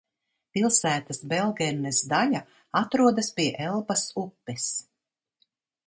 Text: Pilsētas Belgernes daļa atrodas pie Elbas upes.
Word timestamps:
Pilsētas 0.57 1.21
Belgernes 1.33 2.01
daļa 2.15 2.41
atrodas 2.83 3.33
pie 3.39 3.49
Elbas 3.71 4.09
upes. 4.27 4.69